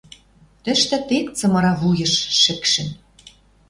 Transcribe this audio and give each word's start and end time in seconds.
Тӹштӹ 0.63 0.97
тек 1.07 1.25
цымыра 1.37 1.73
вуйыш 1.79 2.13
шӹкшӹм 2.41 2.89